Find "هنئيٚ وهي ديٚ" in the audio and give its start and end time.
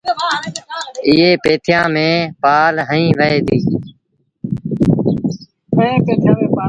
2.87-3.65